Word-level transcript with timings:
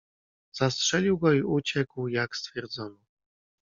"Zastrzelił 0.51 1.17
go 1.17 1.33
i 1.33 1.41
uciekł, 1.41 2.07
jak 2.07 2.35
stwierdzono." 2.35 2.97